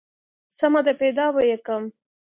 سمه 0.57 0.81
ده 0.85 0.93
پيدا 1.01 1.25
به 1.35 1.41
يې 1.49 1.57
کم. 1.65 1.83